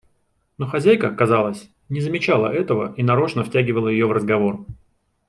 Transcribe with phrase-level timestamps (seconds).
[0.57, 4.65] Но хозяйка, казалось, не замечала этого и нарочно втягивала ее в разговор.